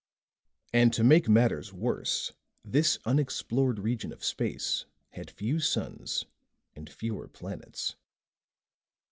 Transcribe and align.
And 0.73 0.91
to 0.93 1.03
make 1.03 1.29
matters 1.29 1.71
worse, 1.71 2.33
this 2.65 2.97
unexplored 3.05 3.77
region 3.77 4.11
of 4.11 4.23
space 4.25 4.87
had 5.11 5.29
few 5.29 5.59
suns 5.59 6.25
and 6.75 6.89
fewer 6.89 7.27
planets. 7.27 7.95